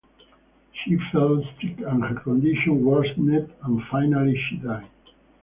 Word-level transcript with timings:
She 0.73 0.97
felt 1.11 1.45
sick 1.61 1.77
and 1.77 2.03
her 2.03 2.15
condition 2.21 2.83
worsened 2.83 3.53
and 3.63 3.83
finally 3.91 4.35
she 4.49 4.57
died. 4.57 4.89